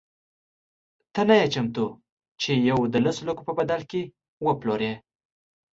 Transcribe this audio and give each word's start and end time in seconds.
ته 1.13 1.21
نه 1.27 1.35
یې 1.39 1.47
چمتو 1.53 1.85
چې 2.41 2.51
یوه 2.69 2.85
د 2.93 2.95
لسو 3.05 3.21
لکو 3.29 3.41
په 3.47 3.53
بدل 3.59 3.81
کې 3.91 4.01
وپلورې. 4.45 4.91